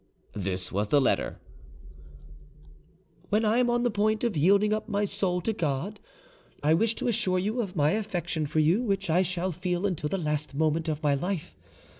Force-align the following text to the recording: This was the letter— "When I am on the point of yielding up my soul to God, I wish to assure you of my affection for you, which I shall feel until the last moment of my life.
This 0.33 0.71
was 0.71 0.87
the 0.87 0.99
letter— 0.99 1.37
"When 3.29 3.45
I 3.45 3.59
am 3.59 3.69
on 3.69 3.83
the 3.83 3.91
point 3.91 4.23
of 4.23 4.35
yielding 4.35 4.73
up 4.73 4.89
my 4.89 5.05
soul 5.05 5.41
to 5.41 5.53
God, 5.53 5.99
I 6.63 6.73
wish 6.73 6.95
to 6.95 7.07
assure 7.07 7.37
you 7.37 7.61
of 7.61 7.75
my 7.75 7.91
affection 7.91 8.47
for 8.47 8.57
you, 8.57 8.81
which 8.81 9.11
I 9.11 9.21
shall 9.21 9.51
feel 9.51 9.85
until 9.85 10.09
the 10.09 10.17
last 10.17 10.55
moment 10.55 10.89
of 10.89 11.03
my 11.03 11.13
life. 11.13 11.55